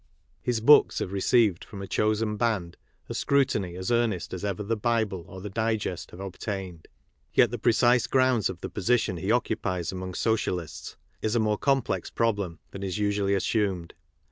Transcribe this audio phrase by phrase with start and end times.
[0.41, 2.75] His books have received from a chosen band
[3.07, 6.87] a scrutiny as earnest as ever the Bible or the Digest have obtained.
[7.35, 12.09] Yet the precise grounds of the position he occupies among Socialists is a more complex
[12.09, 13.93] problem than is usually assumed.